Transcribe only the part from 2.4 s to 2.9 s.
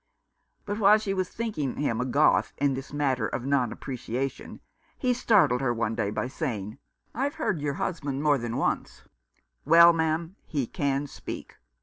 in